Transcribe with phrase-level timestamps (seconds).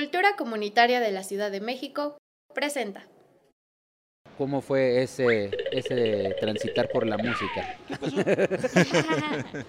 [0.00, 2.16] Cultura Comunitaria de la Ciudad de México
[2.54, 3.06] presenta.
[4.38, 7.76] ¿Cómo fue ese, ese transitar por la música?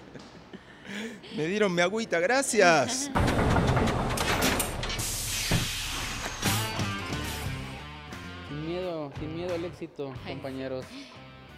[1.36, 3.10] Me dieron mi agüita, gracias.
[8.48, 10.84] Sin miedo, sin miedo al éxito, compañeros.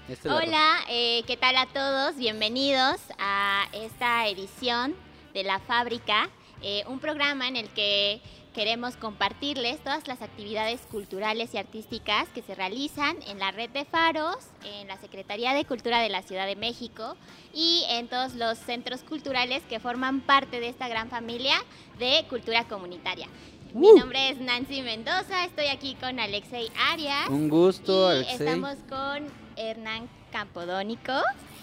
[0.09, 2.17] Esta es la- Hola, eh, ¿qué tal a todos?
[2.17, 4.97] Bienvenidos a esta edición
[5.33, 6.29] de La Fábrica,
[6.63, 8.21] eh, un programa en el que
[8.55, 13.85] queremos compartirles todas las actividades culturales y artísticas que se realizan en la red de
[13.85, 17.17] faros, en la Secretaría de Cultura de la Ciudad de México
[17.53, 21.55] y en todos los centros culturales que forman parte de esta gran familia
[21.99, 23.27] de cultura comunitaria.
[23.75, 27.29] Mi nombre es Nancy Mendoza, estoy aquí con Alexei Arias.
[27.29, 28.47] Un gusto, Y Alexei.
[28.47, 31.13] estamos con Hernán Campodónico.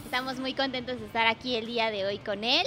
[0.03, 2.65] Estamos muy contentos de estar aquí el día de hoy con él.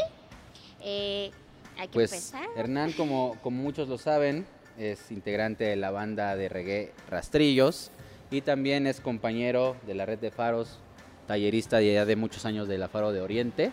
[0.81, 1.31] Eh,
[1.79, 2.49] hay que Pues empezar.
[2.57, 4.47] Hernán, como, como muchos lo saben,
[4.79, 7.91] es integrante de la banda de reggae Rastrillos
[8.31, 10.79] y también es compañero de la red de faros,
[11.27, 13.73] tallerista de ya de muchos años de la Faro de Oriente.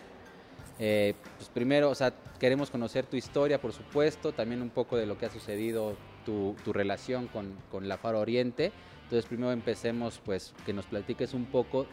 [0.80, 5.06] Eh, pues primero, o sea, queremos conocer tu historia, por supuesto, también un poco de
[5.06, 5.95] lo que ha sucedido,
[6.26, 8.72] tu, tu relación con, con la Faro Oriente.
[9.04, 11.86] Entonces, primero empecemos, pues, que nos platiques un poco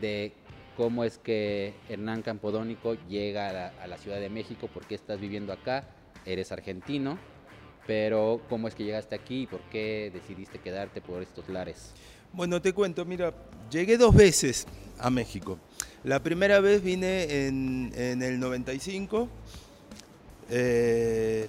[0.00, 0.32] de
[0.78, 5.52] cómo es que Hernán Campodónico llega a la, Ciudad de México, por qué estás viviendo
[5.52, 5.88] acá,
[6.24, 7.18] eres argentino,
[7.84, 11.94] pero cómo es que llegaste aquí y por qué decidiste quedarte por estos lares.
[12.32, 13.34] Bueno, te cuento, mira,
[13.72, 14.68] llegué dos veces
[15.00, 15.58] a México.
[16.04, 19.28] La primera vez vine en, el 95.
[20.48, 21.48] eh,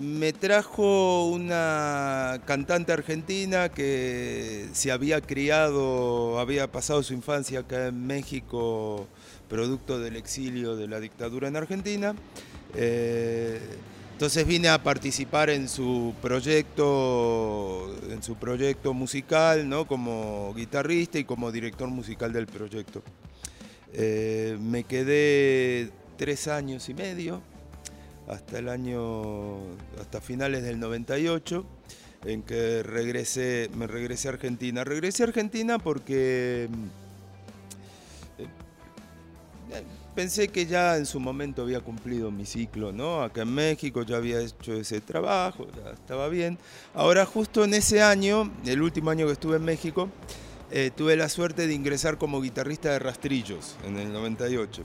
[0.00, 8.06] me trajo una cantante argentina que se había criado, había pasado su infancia acá en
[8.06, 9.06] México,
[9.48, 12.14] producto del exilio de la dictadura en Argentina.
[12.74, 13.60] Eh,
[14.12, 19.86] entonces vine a participar en su proyecto, en su proyecto musical, ¿no?
[19.86, 23.02] como guitarrista y como director musical del proyecto.
[23.92, 27.42] Eh, me quedé tres años y medio,
[28.28, 29.56] hasta el año,
[30.00, 31.64] hasta finales del 98,
[32.24, 34.84] en que regresé, me regresé a Argentina.
[34.84, 36.68] Regresé a Argentina porque
[38.38, 39.82] eh,
[40.14, 43.22] pensé que ya en su momento había cumplido mi ciclo, ¿no?
[43.22, 46.58] Acá en México ya había hecho ese trabajo, ya estaba bien.
[46.94, 50.08] Ahora justo en ese año, el último año que estuve en México,
[50.70, 54.82] eh, tuve la suerte de ingresar como guitarrista de Rastrillos en el 98.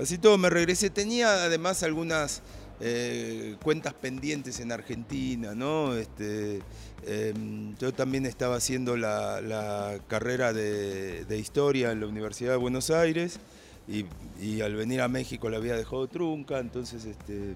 [0.00, 0.90] Así todo me regresé.
[0.90, 2.42] Tenía además algunas
[2.80, 5.94] eh, cuentas pendientes en Argentina, ¿no?
[5.94, 6.60] Este,
[7.06, 12.56] em, yo también estaba haciendo la, la carrera de, de historia en la Universidad de
[12.56, 13.38] Buenos Aires
[13.86, 14.06] y,
[14.40, 17.54] y al venir a México la había dejado trunca, entonces este,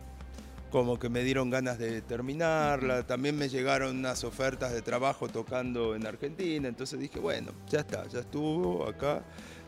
[0.71, 3.07] como que me dieron ganas de terminarla.
[3.07, 8.07] También me llegaron unas ofertas de trabajo tocando en Argentina, entonces dije, bueno, ya está,
[8.09, 9.25] ya estuvo acá,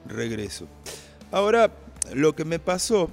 [0.06, 0.68] regreso.
[1.30, 1.70] Ahora,
[2.14, 3.10] lo que me pasó,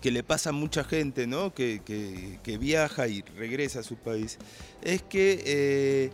[0.00, 1.52] que le pasa a mucha gente, ¿no?
[1.54, 4.38] Que, que- que viaja y regresa a su país,
[4.82, 6.10] es que eh,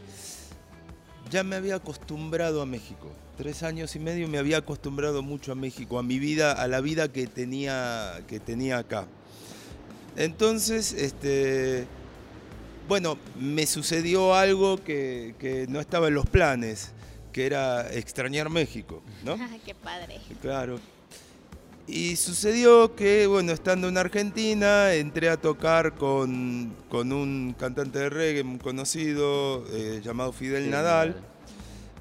[1.30, 3.10] ya me había acostumbrado a México.
[3.36, 6.80] Tres años y medio me había acostumbrado mucho a México, a mi vida, a la
[6.80, 9.06] vida que tenía, que tenía acá.
[10.16, 11.86] Entonces, este,
[12.88, 16.92] bueno, me sucedió algo que, que no estaba en los planes,
[17.32, 19.36] que era extrañar México, ¿no?
[19.66, 20.20] Qué padre.
[20.41, 20.78] Claro.
[21.87, 28.11] Y sucedió que, bueno, estando en Argentina, entré a tocar con, con un cantante de
[28.11, 31.17] reggae muy conocido eh, llamado Fidel Sí, Nadal,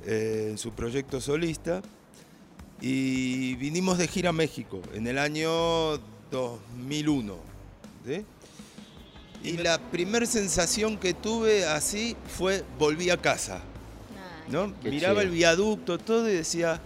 [0.06, 1.82] eh, en su proyecto solista.
[2.80, 5.98] Y vinimos de gira a México en el año
[6.32, 7.36] 2001.
[8.06, 8.26] ¿sí?
[9.44, 13.62] Y la primera sensación que tuve así fue volví a casa.
[14.50, 14.74] ¿no?
[14.84, 15.22] Miraba chido.
[15.22, 16.82] el viaducto, todo y decía,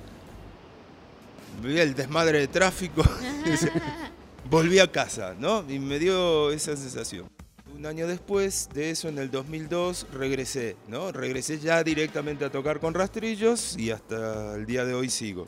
[1.61, 3.03] veía el desmadre de tráfico,
[4.49, 5.63] volví a casa, ¿no?
[5.69, 7.27] Y me dio esa sensación.
[7.75, 11.11] Un año después de eso, en el 2002, regresé, ¿no?
[11.11, 15.47] Regresé ya directamente a tocar con rastrillos y hasta el día de hoy sigo.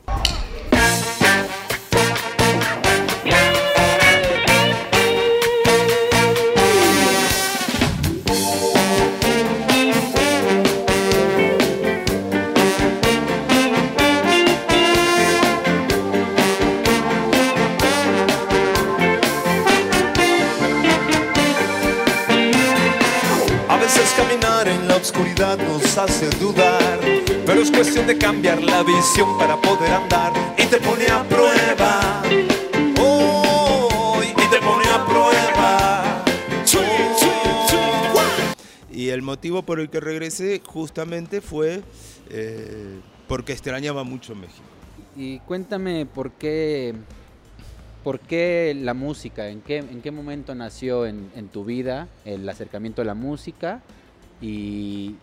[23.94, 27.00] Veces caminar en la oscuridad nos hace dudar,
[27.44, 32.22] pero es cuestión de cambiar la visión para poder andar y te pone a prueba.
[34.32, 35.50] Y te pone a prueba.
[39.22, 41.82] motivo por el que regresé justamente fue
[42.30, 42.98] eh,
[43.28, 44.62] porque extrañaba mucho México.
[45.16, 46.94] Y cuéntame por qué,
[48.02, 52.48] por qué la música, en qué, en qué momento nació en, en tu vida el
[52.48, 53.82] acercamiento a la música
[54.40, 55.16] y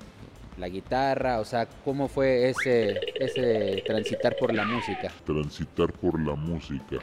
[0.58, 5.12] la guitarra, o sea, cómo fue ese, ese transitar por la música.
[5.26, 6.98] transitar por la música.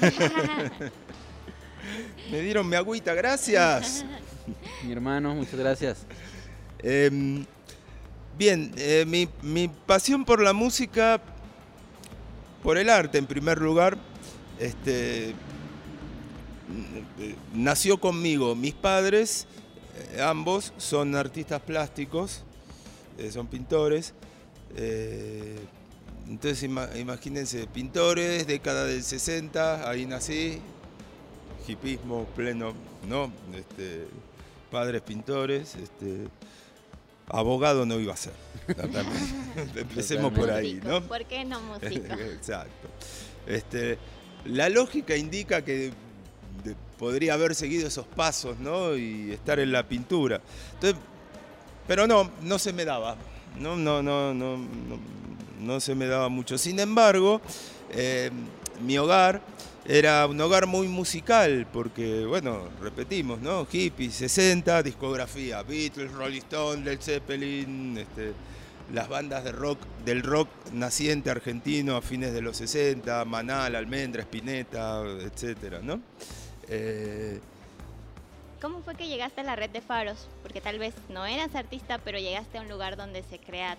[2.30, 4.04] Me dieron mi agüita, gracias.
[4.84, 6.06] Mi hermano, muchas gracias.
[6.80, 7.44] Em,
[8.36, 11.20] bien, eh, mi, mi pasión por la música,
[12.62, 13.96] por el arte en primer lugar,
[14.58, 15.34] este,
[17.54, 18.54] nació conmigo.
[18.54, 19.46] Mis padres,
[20.14, 22.42] eh, ambos, son artistas plásticos,
[23.18, 24.14] eh, son pintores.
[24.76, 25.58] eh,
[26.28, 30.58] entonces ima- imagínense, pintores, década del 60, ahí nací,
[31.66, 32.74] hipismo pleno,
[33.08, 33.32] ¿no?
[33.56, 34.06] Este,
[34.70, 36.28] padres pintores, este,
[37.30, 38.32] abogado no iba a ser.
[39.76, 41.02] Empecemos por ahí, ¿no?
[41.02, 42.14] ¿Por qué no músico?
[42.20, 42.88] Exacto.
[43.46, 43.98] Este,
[44.44, 45.92] la lógica indica que
[46.64, 48.96] de- podría haber seguido esos pasos, ¿no?
[48.96, 50.40] Y estar en la pintura.
[50.74, 50.98] Entonces,
[51.86, 53.16] pero no, no se me daba.
[53.58, 54.98] No, no, no, no, no,
[55.60, 56.58] no se me daba mucho.
[56.58, 57.40] Sin embargo,
[57.92, 58.30] eh,
[58.82, 59.40] mi hogar
[59.88, 63.66] era un hogar muy musical, porque, bueno, repetimos, ¿no?
[63.70, 68.34] Hippie, 60, discografía, Beatles, Rolling Stone, Led Zeppelin, este,
[68.92, 74.20] las bandas de rock, del rock naciente argentino a fines de los 60, Manal, Almendra,
[74.22, 76.02] Spinetta, etcétera, ¿no?
[76.68, 77.40] Eh,
[78.60, 80.28] ¿Cómo fue que llegaste a la red de faros?
[80.42, 83.78] Porque tal vez no eras artista, pero llegaste a un lugar donde se crea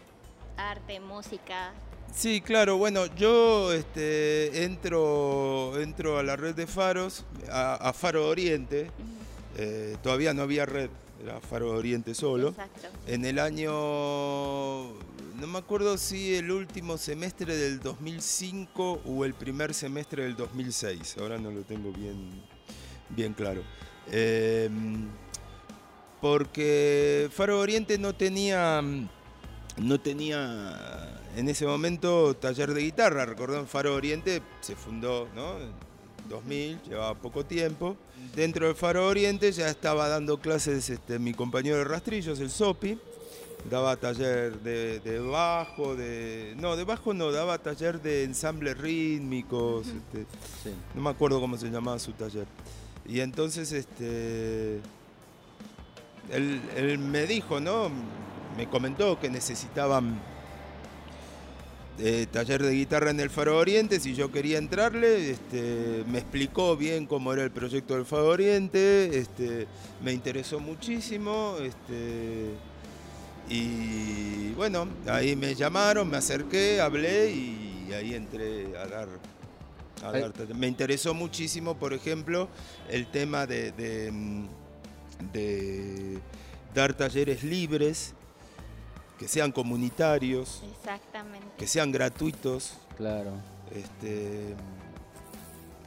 [0.58, 1.72] arte, música.
[2.14, 8.28] Sí, claro, bueno, yo este, entro, entro a la red de faros, a, a Faro
[8.28, 8.92] Oriente,
[9.58, 10.90] eh, todavía no había red,
[11.24, 12.50] era Faro Oriente solo.
[12.50, 12.88] Exacto.
[13.08, 19.74] En el año, no me acuerdo si el último semestre del 2005 o el primer
[19.74, 22.30] semestre del 2006, ahora no lo tengo bien,
[23.10, 23.62] bien claro.
[24.12, 24.70] Eh,
[26.22, 28.82] porque Faro Oriente no tenía,
[29.80, 33.26] no tenía en ese momento taller de guitarra.
[33.26, 35.58] Recordó, Faro Oriente se fundó ¿no?
[35.60, 35.72] en
[36.30, 37.96] 2000, llevaba poco tiempo.
[38.36, 42.98] Dentro del Faro Oriente ya estaba dando clases este, mi compañero de rastrillos, el Sopi.
[43.70, 46.56] Daba taller de, de bajo, de.
[46.58, 49.88] No, de bajo no, daba taller de ensambles rítmicos.
[49.88, 50.26] este,
[50.64, 50.70] Sí.
[50.96, 52.46] no me acuerdo cómo se llamaba su taller.
[53.06, 54.80] Y entonces, este.
[56.32, 57.90] Él, él me dijo, ¿no?
[58.60, 60.20] Me comentó que necesitaban
[61.98, 66.76] eh, taller de guitarra en el Faro Oriente, si yo quería entrarle, este, me explicó
[66.76, 69.66] bien cómo era el proyecto del Faro Oriente, este,
[70.04, 72.50] me interesó muchísimo, este,
[73.48, 79.08] y bueno, ahí me llamaron, me acerqué, hablé y ahí entré a dar
[80.04, 80.34] a dar.
[80.54, 82.50] Me interesó muchísimo, por ejemplo,
[82.90, 84.12] el tema de, de,
[85.32, 86.20] de
[86.76, 88.16] dar talleres libres,
[89.20, 91.46] que sean comunitarios, Exactamente.
[91.58, 92.74] que sean gratuitos.
[92.98, 93.34] Claro.
[93.76, 94.56] Este,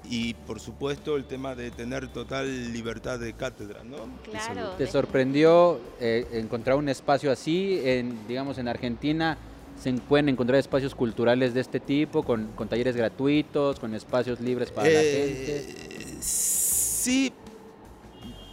[0.04, 3.96] y por supuesto el tema de tener total libertad de cátedra, ¿no?
[4.30, 4.70] Claro.
[4.76, 7.80] ¿Te sorprendió eh, encontrar un espacio así?
[7.82, 9.38] En, digamos, en Argentina
[9.80, 14.70] se pueden encontrar espacios culturales de este tipo, con, con talleres gratuitos, con espacios libres
[14.70, 15.56] para la gente.
[15.58, 15.74] Eh,
[16.20, 17.32] Sí,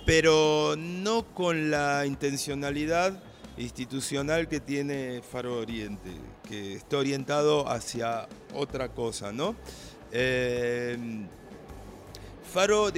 [0.07, 3.21] pero no con la intencionalidad
[3.59, 6.09] institucional que tiene Faro Oriente,
[6.47, 9.55] que está orientado hacia otra cosa, ¿no?
[10.11, 10.97] Eh,
[12.51, 12.89] Faro,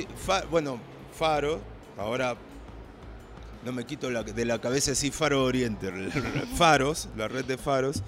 [0.49, 0.79] bueno,
[1.17, 1.59] Faro,
[1.97, 2.35] ahora
[3.65, 5.91] no me quito la- de la cabeza sí Faro Oriente,
[6.55, 8.01] Faros, la red de Faros,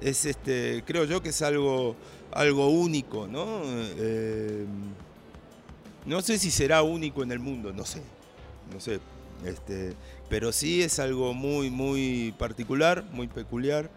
[0.00, 1.94] es este, creo yo que es algo,
[2.32, 3.60] algo único, ¿no?
[3.64, 4.66] Eh,
[6.06, 8.02] no sé si será único en el mundo, no sé,
[8.72, 8.98] no sé,
[9.44, 9.94] este,
[10.28, 13.90] pero sí es algo muy, muy particular, muy peculiar,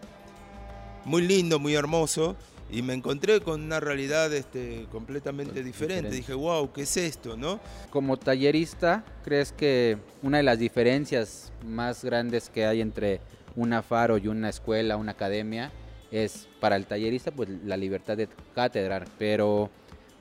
[1.04, 2.36] muy lindo, muy hermoso.
[2.70, 6.08] Y me encontré con una realidad este, completamente diferente.
[6.08, 6.16] Diferente.
[6.16, 7.36] Dije, wow, ¿qué es esto?
[7.36, 7.60] ¿no?
[7.90, 13.20] Como tallerista, ¿crees que una de las diferencias más grandes que hay entre
[13.56, 15.70] una faro y una escuela, una academia,
[16.10, 19.68] es para el tallerista pues la libertad de cátedra, pero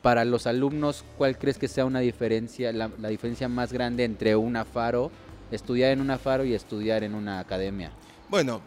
[0.02, 4.36] para los alumnos, ¿cuál crees que sea una diferencia, la, la diferencia más grande entre
[4.36, 5.10] una faro,
[5.52, 7.92] estudiar en una faro y estudiar en una academia?
[8.30, 8.62] Bueno,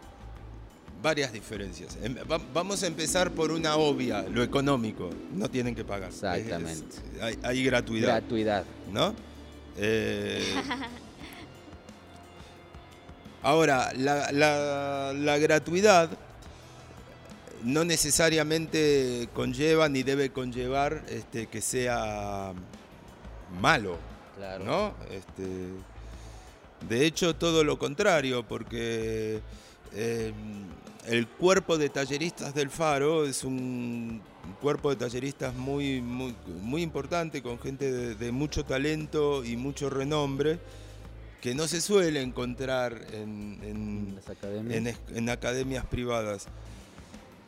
[1.01, 1.97] varias diferencias.
[2.01, 5.09] Em, va- Vamos a empezar por una obvia, lo económico.
[5.33, 6.09] No tienen que pagar.
[6.09, 6.95] Exactamente.
[7.15, 8.07] Es- hay, hay gratuidad.
[8.07, 8.63] Gratuidad.
[8.91, 9.13] ¿no?
[9.77, 10.41] Eh,
[13.43, 16.09] Ahora, la, la- la gratuidad
[17.63, 22.53] no necesariamente conlleva ni debe conllevar este, que sea
[23.61, 23.97] malo,
[24.37, 24.63] Claro.
[24.65, 24.93] ¿no?
[25.11, 25.45] Este,
[26.89, 29.41] de hecho, todo lo contrario, porque
[29.93, 30.33] eh,
[31.07, 34.21] el cuerpo de talleristas del Faro es un
[34.61, 39.89] cuerpo de talleristas muy, muy, muy importante, con gente de, de mucho talento y mucho
[39.89, 40.59] renombre,
[41.41, 44.77] que no se suele encontrar en, en- Las academias.
[44.77, 46.47] en, es- en academias privadas.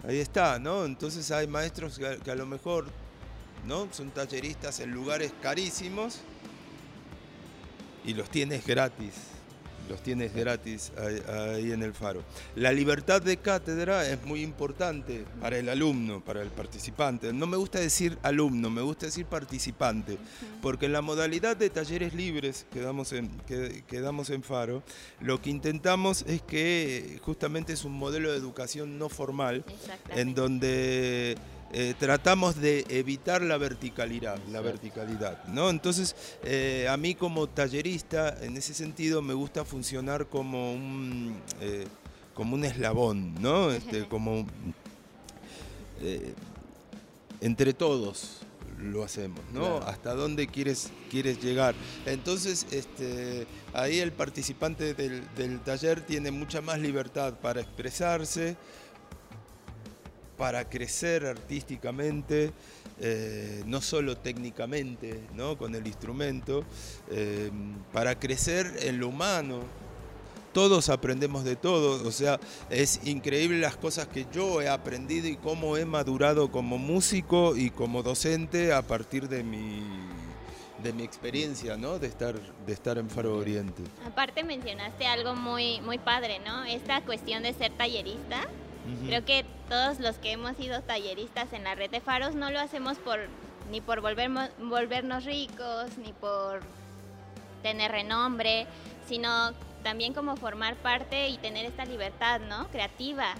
[0.07, 0.85] Ahí está, ¿no?
[0.85, 2.85] Entonces hay maestros que a, que a lo mejor
[3.65, 3.87] ¿no?
[3.91, 6.19] son talleristas en lugares carísimos
[8.07, 9.13] y los tienes gratis.
[9.89, 12.21] Los tienes gratis ahí, en el faro.
[12.55, 17.31] La libertad de cátedra es muy importante para el alumno, para el participante.
[17.31, 20.17] No me gusta decir alumno, me gusta decir participante,
[20.61, 24.83] porque en la modalidad de talleres libres que damos en, que, que damos en Faro,
[25.21, 29.63] lo que intentamos es que justamente es un modelo de educación no formal,
[30.09, 31.37] en donde
[31.73, 35.69] eh, tratamos de evitar la verticalidad, la verticalidad, ¿no?
[35.69, 41.85] Entonces, eh, a mí como tallerista, en ese sentido, me gusta funcionar como un, eh,
[42.33, 43.71] como un eslabón, ¿no?
[43.71, 44.45] Este, como
[47.41, 48.41] entre todos
[48.79, 49.61] lo hacemos, ¿no?
[49.61, 49.87] Claro.
[49.87, 51.75] Hasta dónde quieres, quieres llegar.
[52.05, 58.55] Entonces, este, ahí el participante del, del taller tiene mucha más libertad para expresarse,
[60.37, 62.51] para crecer artísticamente,
[62.99, 65.57] eh, no solo técnicamente, ¿no?
[65.57, 66.63] con el instrumento,
[67.09, 67.51] eh,
[67.91, 69.61] para crecer en lo humano.
[70.53, 72.39] Todos aprendemos de todo, o sea,
[72.71, 77.69] es increíble las cosas que yo he aprendido y cómo he madurado como músico y
[77.69, 79.83] como docente a partir de mi,
[80.81, 81.99] de mi experiencia, ¿no?
[81.99, 83.83] De estar, de estar en Faro Oriente.
[84.05, 86.63] Aparte mencionaste algo muy, muy padre, ¿no?
[86.63, 88.47] Esta cuestión de ser tallerista.
[89.05, 92.59] Creo que todos los que hemos sido talleristas en la red de faros no lo
[92.59, 93.19] hacemos por
[93.71, 96.61] ni por volvermo- volvernos ricos, ni por
[97.63, 98.65] tener renombre,
[99.09, 99.51] sino
[99.83, 102.67] también como formar parte y tener esta libertad, ¿no?
[102.69, 103.35] Creativa,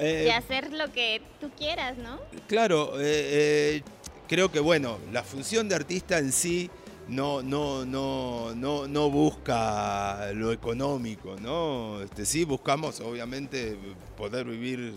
[0.00, 2.20] Eh, de hacer lo que tú quieras, ¿no?
[2.46, 3.82] Claro, eh, eh,
[4.28, 6.70] creo que bueno, la función de artista en sí
[7.08, 12.00] no, no, no, no, no busca lo económico, ¿no?
[12.02, 13.76] Este, sí buscamos obviamente
[14.16, 14.94] poder vivir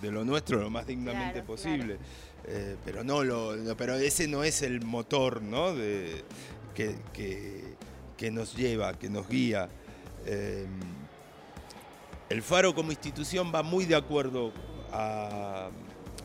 [0.00, 1.98] de lo nuestro lo más dignamente Claro, posible.
[2.46, 5.74] Eh, pero no lo, no, pero ese no es el motor, ¿no?
[5.74, 6.24] De,
[6.74, 7.74] que, que-
[8.16, 9.68] que nos lleva, que nos guía.
[10.26, 10.64] Eh,
[12.28, 14.52] el Faro como institución va muy de acuerdo
[14.92, 15.68] a,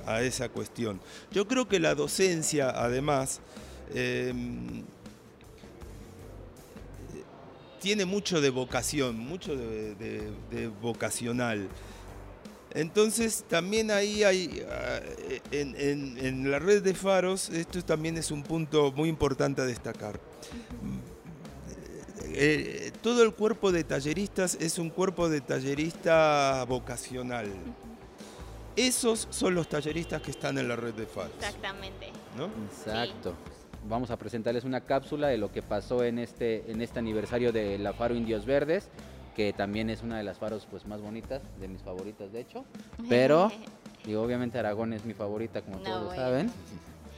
[0.06, 1.02] a esa cuestión.
[1.32, 3.42] Yo creo que la docencia, además,
[3.94, 4.32] eh,
[7.88, 11.70] tiene mucho de vocación, mucho de, de- de vocacional.
[12.74, 15.00] Entonces también ahí hay, ah,
[15.52, 19.66] en, en- en la red de faros, esto también es un punto muy importante a
[19.66, 20.20] destacar.
[22.34, 27.48] Eh, todo el cuerpo de talleristas es un cuerpo de tallerista vocacional.
[28.76, 31.32] Esos son los talleristas que están en la red de faros.
[31.40, 32.12] Exactamente.
[32.36, 32.50] ¿no?
[32.70, 33.34] Exacto.
[33.88, 37.78] Vamos a presentarles una cápsula de lo que pasó en este, en este aniversario de
[37.78, 38.90] la Faro Indios Verdes,
[39.36, 42.66] que también es una de las faros pues, más bonitas, de mis favoritas de hecho.
[43.08, 43.52] Pero,
[44.06, 46.22] digo, obviamente Aragón es mi favorita, como No, todos lo bueno.
[46.22, 46.52] saben.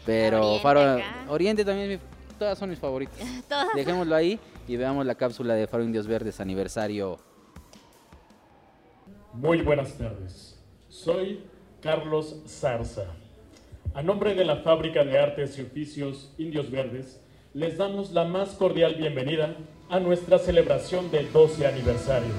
[0.05, 1.03] Pero Oriente Faro acá.
[1.29, 2.05] Oriente también es mi-
[2.37, 3.17] todas son mis favoritas.
[3.49, 3.67] Todas.
[3.75, 7.17] Dejémoslo ahí y veamos la cápsula de Faro Indios Verdes aniversario.
[9.33, 10.59] Muy buenas tardes.
[10.87, 11.43] Soy
[11.81, 13.05] Carlos Zarza.
[13.93, 17.19] A nombre de la Fábrica de Artes y Oficios Indios Verdes,
[17.53, 19.55] les damos la más cordial bienvenida
[19.89, 22.29] a nuestra celebración del 12 aniversario.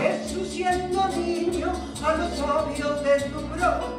[0.00, 1.72] Jesús siendo niño
[2.04, 3.98] a los sabios deslumbró.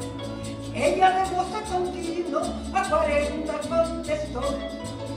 [0.75, 2.41] Ella de voz a continuo
[2.73, 4.41] a 40 contestó.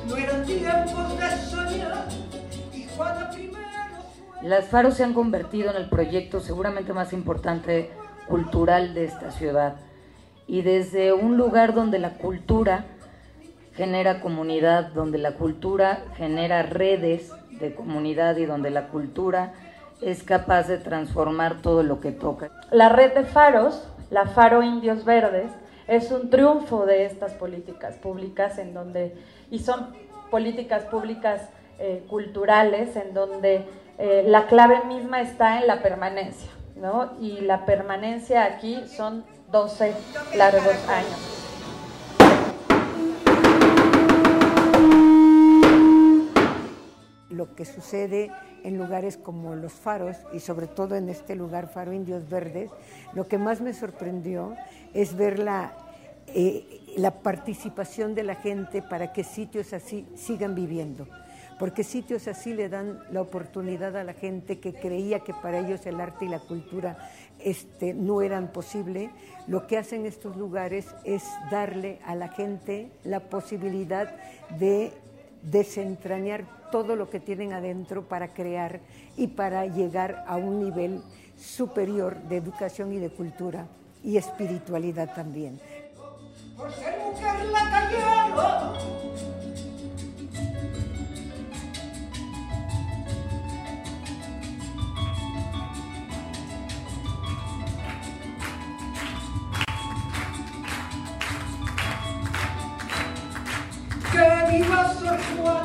[0.09, 2.09] No eran tiempos de soñar
[2.73, 3.59] y Juana primero
[4.41, 4.49] fue.
[4.49, 7.91] Las Faros se han convertido en el proyecto seguramente más importante
[8.29, 9.76] cultural de esta ciudad.
[10.47, 12.85] Y desde un lugar donde la cultura
[13.75, 19.52] genera comunidad, donde la cultura genera redes de comunidad y donde la cultura
[20.00, 22.50] es capaz de transformar todo lo que toca.
[22.71, 25.52] La red de faros, la Faro Indios Verdes,
[25.87, 29.14] es un triunfo de estas políticas públicas en donde,
[29.50, 29.88] y son
[30.31, 31.49] políticas públicas
[31.79, 33.64] eh, culturales en donde
[33.99, 37.12] eh, la clave misma está en la permanencia, ¿no?
[37.21, 39.95] Y la permanencia aquí son 12
[40.37, 41.38] largos años.
[47.31, 48.31] Lo que sucede
[48.62, 52.71] en lugares como Los Faros y sobre todo en este lugar, Faro Indios Verdes,
[53.14, 54.55] lo que más me sorprendió
[54.95, 55.73] es ver la,
[56.29, 61.07] eh, la participación de la gente para que sitios así sigan viviendo
[61.59, 65.85] porque sitios así le dan la oportunidad a la gente que creía que para ellos
[65.87, 69.11] el arte y la cultura este, no eran posible.
[69.47, 74.15] Lo que hacen estos lugares es darle a la gente la posibilidad
[74.59, 74.93] de
[75.43, 78.81] desentrañar todo lo que tienen adentro para crear
[79.17, 81.03] y para llegar a un nivel
[81.37, 83.67] superior de educación y de cultura
[84.03, 85.61] y espiritualidad también.
[86.57, 87.63] Por ser mujer la.
[105.12, 105.64] Semua, semua,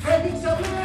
[0.00, 0.79] trading.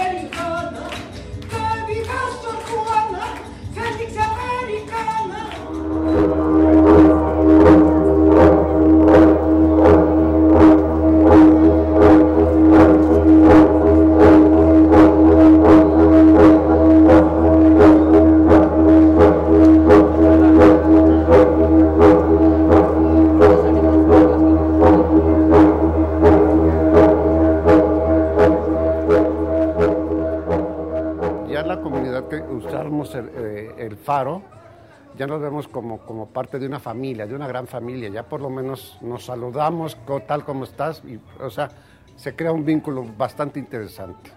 [34.06, 34.42] Faro,
[35.18, 38.10] ya nos vemos como, como parte de una familia, de una gran familia.
[38.10, 39.98] Ya por lo menos nos saludamos
[40.28, 41.70] tal como estás, y, o sea,
[42.16, 44.32] se crea un vínculo bastante interesante.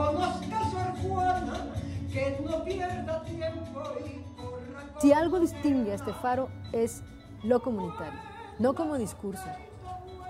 [0.00, 1.66] Conozca a Sor Juana,
[2.12, 7.02] que no pierda tiempo y corra Si algo distingue a este faro es
[7.42, 8.18] lo comunitario,
[8.58, 9.44] no como discurso,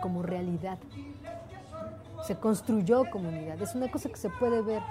[0.03, 0.79] como realidad.
[2.27, 4.83] Se construyó comunidad, es una cosa que se puede ver,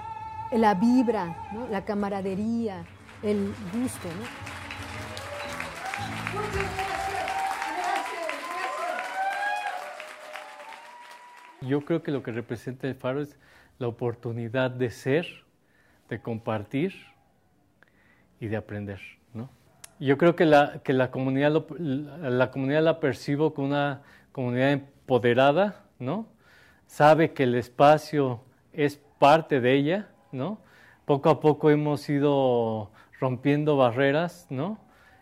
[0.52, 1.68] la vibra, ¿no?
[1.68, 2.84] la camaradería,
[3.22, 4.08] el gusto.
[4.08, 4.24] ¿no?
[6.32, 7.20] Muchas gracias,
[7.76, 9.00] gracias, gracias.
[11.60, 13.38] Yo creo que lo que representa el faro es
[13.80, 15.26] la oportunidad de ser,
[16.10, 16.94] de compartir
[18.38, 19.00] y de aprender,
[19.32, 19.50] ¿no?
[19.98, 24.72] Yo creo que la, que la comunidad la, la comunidad la percibo como una comunidad
[24.72, 26.26] empoderada, ¿no?
[26.86, 28.42] Sabe que el espacio
[28.74, 30.60] es parte de ella, ¿no?
[31.06, 34.78] Poco a poco hemos ido rompiendo barreras, ¿no?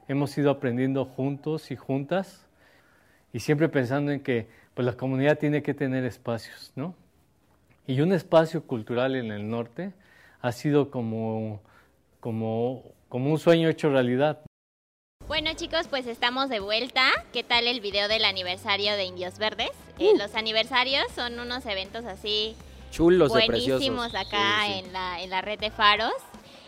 [0.09, 2.49] Hemos ido aprendiendo juntos y juntas
[3.33, 6.97] y siempre pensando en que pues la comunidad tiene que tener espacios, ¿no?
[7.89, 9.95] Y un espacio cultural en el norte
[10.43, 11.63] ha sido como,
[12.21, 14.43] como, como un sueño hecho realidad.
[15.27, 17.09] Bueno chicos, pues estamos de vuelta.
[17.33, 19.71] ¿Qué tal el video del aniversario de Indios Verdes?
[19.99, 22.55] Eh, los aniversarios son unos eventos así
[22.91, 24.15] Chulos buenísimos preciosos.
[24.15, 24.79] acá Sí, sí.
[24.81, 26.13] En, la, en la red de faros.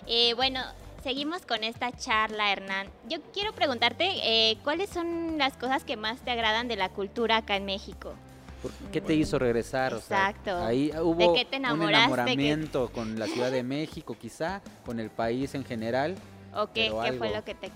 [0.07, 0.63] Eh, bueno,
[1.03, 2.89] seguimos con esta charla, Hernán.
[3.11, 7.37] Yo quiero preguntarte, eh, ¿cuáles son las cosas que más te agradan de la cultura
[7.37, 8.15] acá en México?
[8.63, 9.95] ¿Por ¿Qué te hizo regresar?
[9.95, 10.57] O sea, Exacto.
[10.59, 15.11] ahí ¿De hubo qué te un enamoramiento con la Ciudad de México, quizá, con el
[15.11, 16.17] país en general.
[16.55, 17.71] ¿O qué, fue lo que te...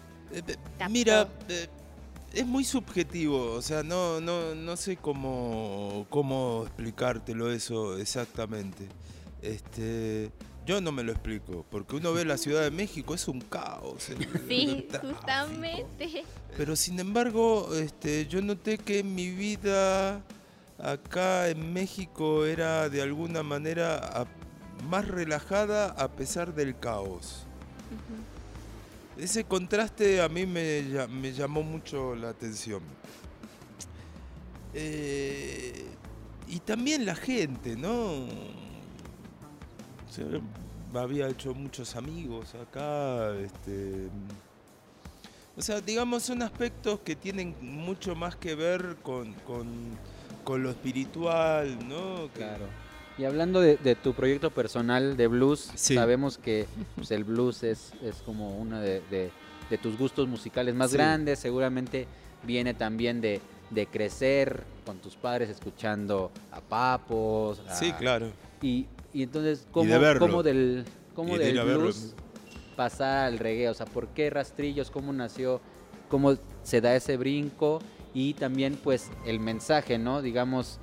[0.78, 0.92] captó?
[0.92, 1.68] Mira, eh,
[2.32, 8.88] es muy subjetivo, o sea, no, no, no sé cómo, cómo explicártelo eso exactamente.
[9.40, 10.30] Este,
[10.66, 14.08] yo no me lo explico, porque uno ve la Ciudad de México, es un caos.
[14.10, 16.24] el- Sí, justamente.
[16.56, 20.22] Pero sin embargo, este, yo noté que mi vida
[20.78, 24.26] acá en México era de alguna manera
[24.88, 27.46] más relajada a pesar del caos.
[29.16, 32.82] Ese contraste a mí me, lla- me llamó mucho la atención.
[34.74, 35.86] Eh,
[36.48, 38.26] y también la gente, ¿no?
[40.94, 43.34] Había hecho muchos amigos acá.
[43.36, 44.08] Este,
[45.56, 49.96] o sea, digamos, son aspectos que tienen mucho más que ver con, con-
[50.44, 52.28] con lo espiritual, ¿no?
[52.32, 52.66] Que- Claro.
[53.16, 55.94] Y hablando de, de tu proyecto personal de blues, Sí.
[55.94, 59.30] sabemos que pues, el blues es, es como uno de, de-
[59.70, 60.96] de tus gustos musicales más Sí.
[60.96, 61.38] grandes.
[61.38, 62.06] Seguramente
[62.42, 67.62] viene también de, de crecer con tus padres escuchando a Papos.
[67.68, 68.30] a- Sí, claro.
[68.60, 72.14] Y, y entonces, ¿cómo, de cómo del, cómo del blues
[72.76, 73.68] pasar al reggae?
[73.68, 74.90] O sea, ¿por qué Rastrillos?
[74.90, 75.60] ¿Cómo nació?
[76.08, 77.80] ¿Cómo se da ese brinco?
[78.14, 80.22] Y también pues el mensaje, ¿no?
[80.22, 80.78] Digamos,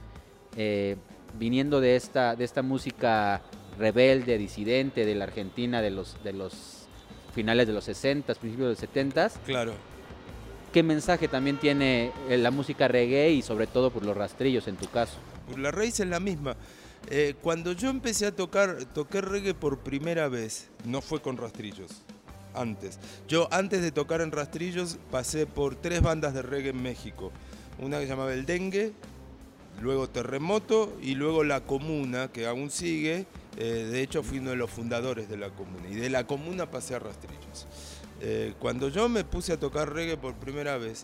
[0.57, 0.97] eh,
[1.39, 3.41] viniendo de esta, de esta música
[3.79, 6.87] rebelde, disidente de la Argentina de los, de los
[7.33, 9.29] finales de los 60, principios de los 70.
[9.45, 9.73] Claro.
[10.73, 14.75] ¿Qué mensaje también tiene eh, la música reggae y sobre todo por los rastrillos en
[14.75, 15.17] tu caso?
[15.47, 16.55] Pues la raíz es la misma.
[17.09, 22.03] Eh, cuando yo empecé a tocar, toqué reggae por primera vez, no fue con rastrillos,
[22.53, 22.99] antes.
[23.27, 27.31] Yo antes de tocar en rastrillos pasé por tres bandas de reggae en México.
[27.79, 28.93] Una que se llamaba El Dengue,
[29.81, 33.25] luego Terremoto y luego La Comuna, que aún sigue.
[33.57, 36.69] Eh, de hecho fui uno de los fundadores de La Comuna y de La Comuna
[36.69, 37.67] pasé a rastrillos.
[38.21, 41.03] Eh, cuando yo me puse a tocar reggae por primera vez,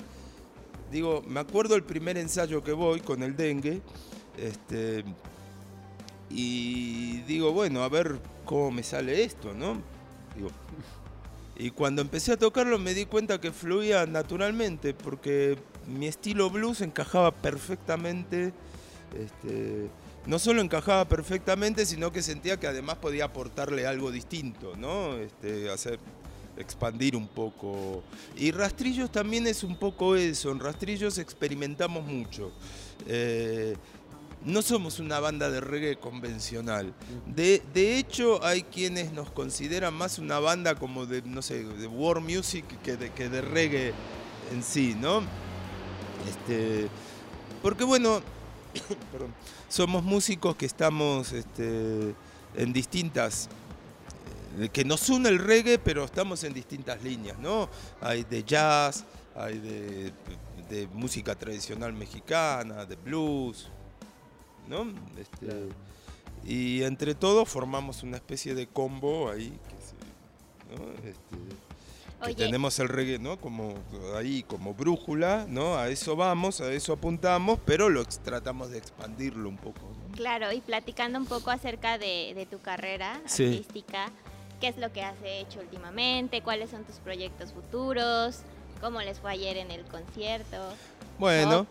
[0.91, 3.81] digo, me acuerdo el primer ensayo que voy con el dengue,
[4.38, 5.03] este,
[6.29, 9.81] y digo, bueno, a ver cómo me sale esto, ¿no?
[10.36, 10.49] Digo,
[11.58, 16.82] y cuando empecé a tocarlo me di cuenta que fluía naturalmente, porque mi estilo blues
[16.82, 18.54] encajaba perfectamente,
[19.17, 19.89] este,
[20.26, 25.15] no solo encajaba perfectamente, sino que sentía que además podía aportarle algo distinto, ¿no?
[25.15, 26.00] Este, hacer
[26.58, 28.04] expandir un poco.
[28.36, 32.52] Y Rastrillos también es un poco eso, en Rastrillos experimentamos mucho.
[33.08, 33.76] Eh,
[34.45, 36.93] no somos una banda de reggae convencional.
[37.26, 41.88] De, de, hecho, hay quienes nos consideran más una banda como de, no sé, de
[41.88, 43.93] world music que de, que de reggae
[44.52, 45.21] en sí, ¿no?
[46.30, 46.88] Este,
[47.62, 48.21] porque bueno,
[49.12, 49.34] perdón,
[49.67, 52.15] somos músicos que estamos este,
[52.56, 53.50] en distintas
[54.73, 57.69] que nos une el reggae, pero estamos en distintas líneas, ¿no?
[58.02, 59.04] Hay de jazz,
[59.36, 60.13] hay de,
[60.69, 63.69] de música tradicional mexicana, de blues,
[64.67, 64.86] ¿no?
[65.19, 65.69] Este,
[66.45, 70.91] y entre todos formamos una especie de combo ahí, que, ¿no?
[71.10, 73.39] este, que tenemos el reggae, ¿no?
[73.39, 73.75] Como
[74.15, 75.75] ahí, como brújula, ¿no?
[75.77, 79.80] A eso vamos, a eso apuntamos, pero lo tratamos de expandirlo un poco.
[79.82, 80.15] ¿no?
[80.15, 83.45] Claro, y platicando un poco acerca de, de tu carrera Sí.
[83.45, 84.12] artística,
[84.60, 86.41] ¿qué es lo que has hecho últimamente?
[86.41, 88.39] ¿Cuáles son tus proyectos futuros?
[88.82, 90.58] ¿Cómo les fue ayer en el concierto?
[91.19, 91.67] Bueno,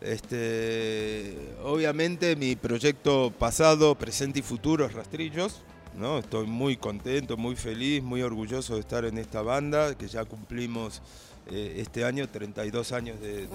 [0.00, 5.62] este, obviamente mi proyecto pasado, presente y futuro es Rastrillos.
[5.96, 6.18] ¿no?
[6.18, 11.02] Estoy muy contento, muy feliz, muy orgulloso de estar en esta banda, que ya cumplimos
[11.50, 13.48] eh, este año 32 años de,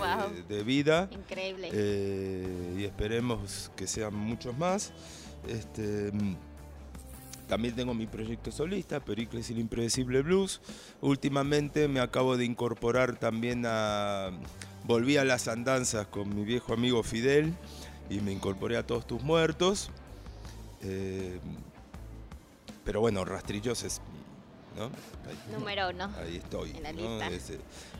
[0.47, 1.09] de vida.
[1.11, 1.69] Increíble.
[1.71, 4.91] Eh, y esperemos que sean muchos más.
[5.47, 6.11] Este,
[7.47, 10.61] también tengo mi proyecto solista, Pericles y el Impredecible Blues.
[11.01, 14.31] Últimamente me acabo de incorporar también a...
[14.85, 17.53] Volví a las andanzas con mi viejo amigo Fidel
[18.09, 19.89] y me incorporé a Todos Tus Muertos.
[20.83, 21.39] Eh,
[22.83, 23.99] pero bueno, Rastrillos es...
[24.77, 24.85] ¿no?
[24.85, 26.11] Ahí- Número uno.
[26.21, 26.71] Ahí estoy.
[26.71, 26.99] En la ¿no?
[27.01, 27.53] lista.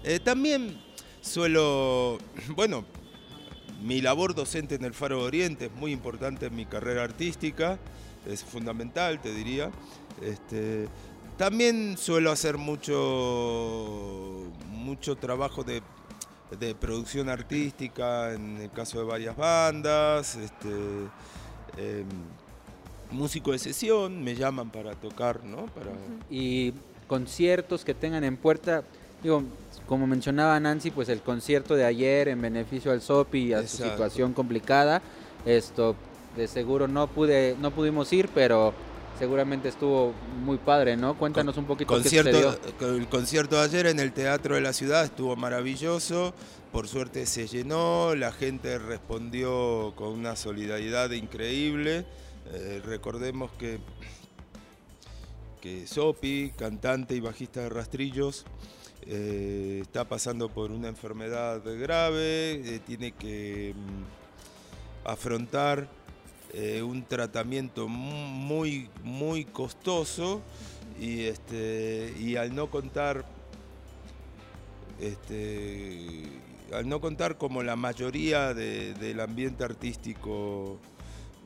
[0.03, 0.79] Eh, también
[1.21, 2.19] suelo,
[2.49, 2.85] bueno,
[3.81, 7.79] mi labor docente en el Faro de Oriente es muy importante en mi carrera artística,
[8.27, 9.71] es fundamental, te diría.
[10.21, 10.87] Este,
[11.37, 15.81] también suelo hacer mucho, mucho trabajo de,
[16.51, 20.35] de producción artística, en el caso de varias bandas.
[20.35, 20.69] Este,
[21.77, 22.07] em,
[23.11, 25.65] músico de sesión, me llaman para tocar, ¿no?
[25.67, 25.91] Para,
[26.29, 26.73] Y
[27.07, 28.83] conciertos que tengan en puerta,
[29.21, 29.43] digo,
[29.87, 33.77] como mencionaba Nancy, pues el concierto de ayer en beneficio al SOPI y a su
[33.77, 35.01] situación complicada,
[35.45, 35.95] esto
[36.35, 38.73] de seguro no pude, no pudimos ir, pero
[39.17, 41.17] seguramente estuvo muy padre, ¿no?
[41.17, 42.95] Cuéntanos un poquito qué concierto, sucedió.
[42.95, 46.33] el concierto de ayer en el Teatro de la Ciudad estuvo maravilloso,
[46.71, 52.05] por suerte se llenó, la gente respondió con una solidaridad increíble.
[52.51, 53.79] Eh, recordemos que,
[55.61, 58.45] que Sopi, cantante y bajista de Rastrillos,
[59.07, 65.87] eh, está pasando por una enfermedad grave, eh, tiene que mm, afrontar
[66.57, 70.41] eh, un tratamiento mu- muy, muy costoso
[70.99, 73.25] y, este, y al no contar,
[74.99, 76.23] este,
[76.73, 80.77] al no contar como la mayoría de- del ambiente artístico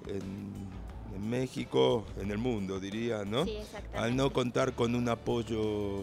[0.07, 3.45] en, en México, en el mundo diría, ¿no?
[3.45, 3.57] Sí,
[3.95, 6.01] al no contar con un apoyo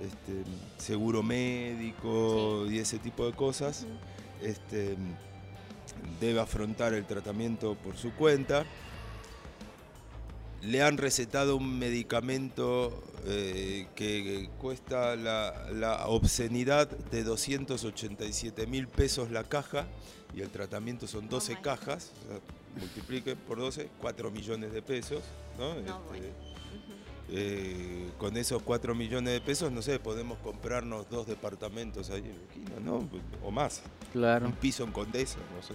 [0.00, 0.44] este,
[0.78, 3.84] seguro médico y ese tipo de cosas,
[4.40, 4.96] este,
[6.26, 8.64] debe afrontar el tratamiento por su cuenta.
[10.62, 19.30] Le han recetado un medicamento eh, que cuesta la, la obscenidad de 287 mil pesos
[19.32, 19.86] la caja
[20.34, 22.40] y el tratamiento son 12 cajas, o sea,
[22.78, 25.22] multiplique por 12, 4 millones de pesos.
[25.58, 25.72] ¿no?
[25.72, 26.32] Este,
[27.30, 32.40] eh, con esos 4 millones de pesos, no sé, podemos comprarnos dos departamentos ahí en
[32.48, 33.08] esquina, ¿no?
[33.42, 33.82] O más.
[34.12, 34.46] Claro.
[34.46, 35.74] Un piso en Condesa, no sé.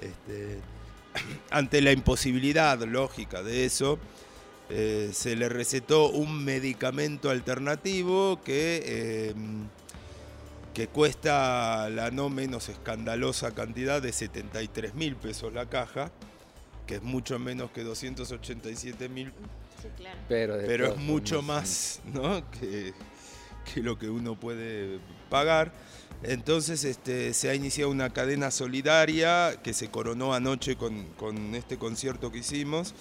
[0.00, 0.60] Este,
[1.50, 3.98] ante la imposibilidad lógica de eso,
[4.70, 9.34] eh, se le recetó un medicamento alternativo que, eh,
[10.72, 16.10] que cuesta la no menos escandalosa cantidad de 73 mil pesos la caja,
[16.86, 19.32] que es mucho menos que 287 mil,
[19.84, 20.18] Sí, claro.
[20.28, 22.42] Pero, pero es mucho más ¿no?
[22.50, 22.94] que,
[23.72, 25.72] que lo que uno puede pagar.
[26.22, 31.76] Entonces este, se ha iniciado una cadena solidaria que se coronó anoche con, con este
[31.76, 32.94] concierto que hicimos.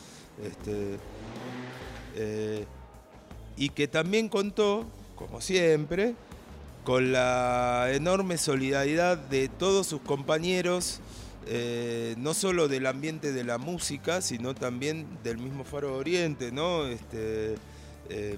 [0.43, 0.97] Este,
[2.15, 2.65] eh,
[3.55, 6.15] y que también contó, como siempre,
[6.83, 10.99] con la enorme solidaridad de todos sus compañeros,
[11.47, 16.85] eh, no solo del ambiente de la música, sino también del mismo Faro Oriente, ¿no?
[16.85, 17.55] Este,
[18.09, 18.37] eh,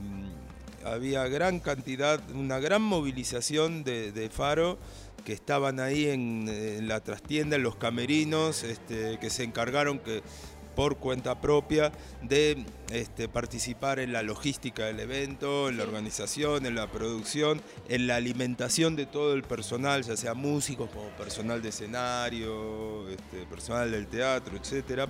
[0.83, 4.77] había gran cantidad, una gran movilización de, de Faro
[5.23, 10.21] que estaban ahí en, en la trastienda, en los camerinos, este, que se encargaron que
[10.75, 16.75] por cuenta propia de este, participar en la logística del evento, en la organización, en
[16.75, 21.69] la producción, en la alimentación de todo el personal, ya sea músicos como personal de
[21.69, 25.07] escenario, este, personal del teatro, etcétera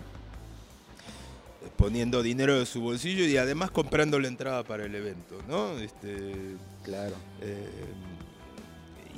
[1.78, 5.78] poniendo dinero de su bolsillo y además comprando la entrada para el evento, ¿no?
[5.80, 7.16] Este, claro.
[7.42, 7.68] eh,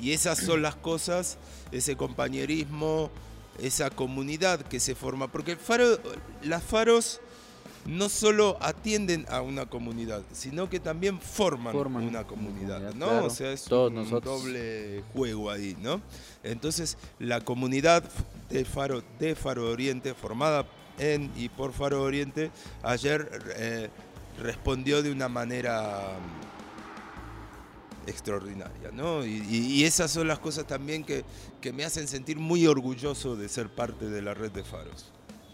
[0.00, 1.38] y esas son las cosas,
[1.72, 3.10] ese compañerismo,
[3.58, 5.98] esa comunidad que se forma, porque el faro,
[6.42, 7.20] las faros
[7.86, 13.06] no solo atienden a una comunidad, sino que también forman, Forman una comunidad, ¿no?
[13.06, 13.26] claro.
[13.26, 14.42] O sea, es Todos un nosotros.
[14.42, 16.02] doble juego ahí, ¿no?
[16.42, 18.04] Entonces, la comunidad
[18.50, 20.66] de Faro, de Faro Oriente, formada
[20.98, 22.50] en y por Faro Oriente,
[22.82, 23.88] ayer eh,
[24.42, 26.10] respondió de una manera
[28.08, 29.24] extraordinaria, ¿no?
[29.24, 31.24] Y, y- y esas son las cosas también que,
[31.60, 35.06] que me hacen sentir muy orgulloso de ser parte de la red de faros.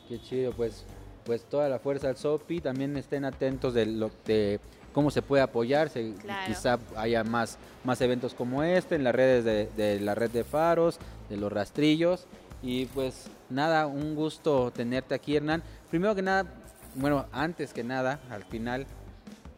[0.08, 0.84] Qué chido, pues,
[1.24, 4.60] pues toda la fuerza al SOPI, también estén atentos de lo de
[4.92, 6.46] cómo se puede apoyar, se- Claro.
[6.46, 10.44] quizá haya más, más eventos como este en las redes de, de la red de
[10.44, 12.26] faros, de los rastrillos.
[12.62, 15.62] Y pues nada, un gusto tenerte aquí, Hernán.
[15.90, 16.46] Primero que nada,
[16.94, 18.86] bueno, antes que nada, al final,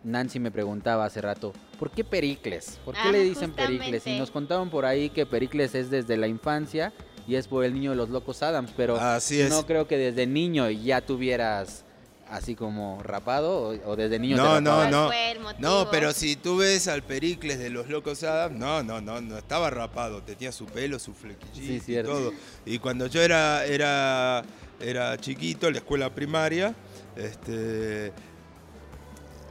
[0.05, 2.79] Nancy me preguntaba hace rato, ¿por qué Pericles?
[2.85, 4.07] ¿Por qué Ah, le dicen Pericles?
[4.07, 6.93] Y nos contaban por ahí que Pericles es desde la infancia
[7.27, 9.51] y es por el niño de los locos Adams, pero Así es.
[9.51, 11.83] no creo que desde niño ya tuvieras
[12.29, 15.11] así como rapado o, o desde niño te No, no, no.
[15.59, 19.39] No, pero si tú ves al Pericles de los Locos Adams, no, no, no, no
[19.39, 22.33] estaba rapado, tenía su pelo, su flequillito Sí, y todo.
[22.65, 24.45] Y cuando yo era, era,
[24.81, 26.75] era chiquito, en la escuela primaria,
[27.17, 28.13] este,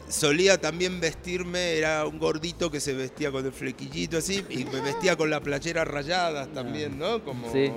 [0.08, 4.82] solía también vestirme, era un gordito que se vestía con el flequillito así, y me
[4.82, 7.24] vestía con la playera rayada también, ¿no?
[7.24, 7.72] Como, Sí.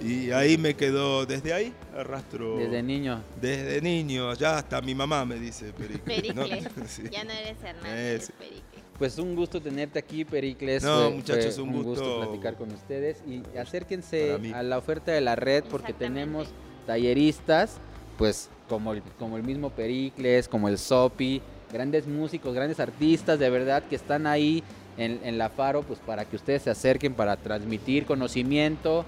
[0.00, 2.56] Y ahí me quedó, desde ahí arrastro.
[2.56, 3.20] Desde niño.
[3.40, 6.36] Desde niño, ya hasta mi mamá me dice Pericles.
[6.36, 6.42] ¿no?
[6.46, 6.72] Pericles.
[6.88, 7.02] Sí.
[7.10, 8.32] Ya no eres Hernán, eres sí.
[8.38, 8.84] Pericles.
[8.96, 10.84] Pues un gusto tenerte aquí, Pericles.
[10.84, 12.20] No, Fue- muchachos, fue un gusto.
[12.20, 16.46] platicar con ustedes y acérquense a la oferta de la red porque tenemos
[16.86, 17.78] talleristas,
[18.18, 21.40] pues como el, como el mismo Pericles, como el Sopi,
[21.72, 24.62] grandes músicos, grandes artistas de verdad que están ahí
[24.98, 29.06] en, en la Faro, pues para que ustedes se acerquen para transmitir conocimiento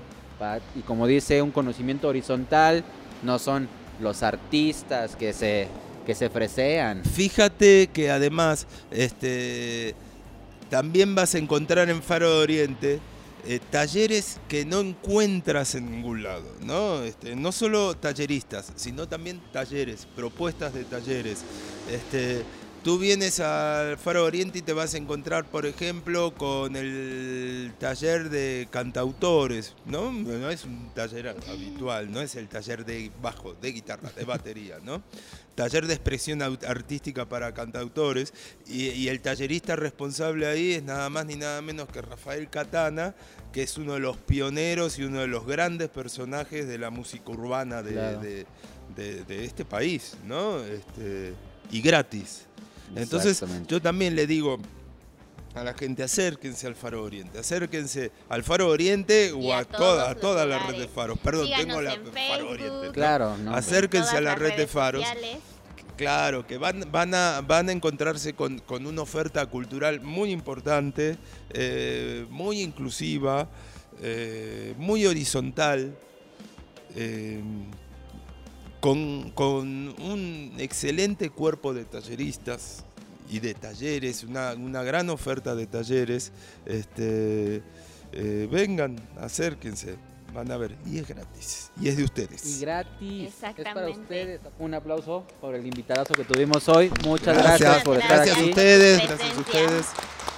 [0.75, 2.83] y como dice, un conocimiento horizontal,
[3.23, 3.69] no son
[4.01, 5.69] los artistas que se,
[6.07, 7.05] que se fresean.
[7.05, 9.95] Fíjate que además este,
[10.71, 13.01] también vas a encontrar en Faro de Oriente
[13.47, 17.03] eh, talleres que no encuentras en ningún lado, ¿no?
[17.03, 21.43] Este, no solo talleristas, sino también talleres, propuestas de talleres.
[21.91, 22.45] Este,
[22.83, 28.31] tú vienes al Faro Oriente y te vas a encontrar, por ejemplo, con el taller
[28.31, 30.11] de cantautores, ¿no?
[30.13, 34.79] No es un taller habitual, no es el taller de bajo, de guitarra, de batería,
[34.83, 35.03] ¿no?
[35.55, 38.33] Taller de expresión artística para cantautores
[38.67, 43.15] y, y el tallerista responsable ahí es nada más ni nada menos que Rafael Catana,
[43.53, 47.31] que es uno de los pioneros y uno de los grandes personajes de la música
[47.31, 48.21] urbana de, Claro.
[48.21, 48.47] de-
[48.97, 50.59] de- de este país, ¿no?
[50.65, 51.35] Este,
[51.71, 52.47] y gratis.
[52.97, 54.59] Entonces yo también le digo
[55.55, 60.11] a la gente, acérquense al Faro Oriente, acérquense al Faro Oriente Y o a toda,
[60.11, 61.19] a toda la red de faros.
[61.19, 61.91] Perdón, Síganos tengo la
[62.29, 62.87] Faro Oriente.
[62.87, 62.93] ¿no?
[62.93, 63.55] Claro, no.
[63.55, 65.03] Acérquense a la red de faros.
[65.03, 65.39] sociales.
[65.97, 71.19] Claro, que van, van, a, van a encontrarse con, con una oferta cultural muy importante,
[71.51, 73.51] eh, muy inclusiva,
[74.01, 75.95] eh, muy horizontal,
[76.97, 77.43] eh,
[78.81, 82.85] con, con un excelente cuerpo de talleristas
[83.29, 86.33] y de talleres, una, una gran oferta de talleres.
[86.67, 87.63] Este,
[88.13, 89.97] eh, vengan, acérquense,
[90.35, 90.77] van a ver.
[90.87, 92.45] Y es gratis, y es de ustedes.
[92.45, 93.29] Y gratis.
[93.29, 94.01] Es para Exactamente.
[94.01, 94.41] ustedes.
[94.59, 96.91] Un aplauso por el invitadazo que tuvimos hoy.
[97.05, 97.61] Muchas Gracias.
[97.61, 98.51] gracias, por estar Gracias a aquí.
[98.51, 99.87] ustedes, gracias a ustedes.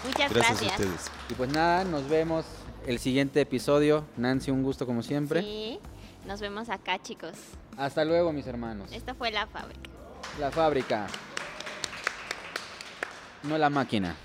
[0.05, 0.72] Muchas Gracias gracias.
[0.72, 1.00] a ustedes.
[1.31, 2.44] Y pues nada, nos vemos
[2.87, 4.05] el siguiente episodio.
[4.16, 5.42] Nancy, un gusto como siempre.
[5.42, 5.78] Sí,
[6.26, 7.32] nos vemos acá, chicos.
[7.76, 8.90] Hasta luego, mis hermanos.
[8.92, 9.90] Esta fue la fábrica.
[10.38, 11.06] La fábrica.
[13.42, 14.16] No la máquina.